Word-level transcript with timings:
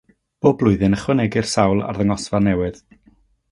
Bob 0.45 0.55
blwyddyn, 0.61 0.95
ychwanegir 0.99 1.49
sawl 1.51 1.85
arddangosfa 1.91 2.43
newydd. 2.49 2.83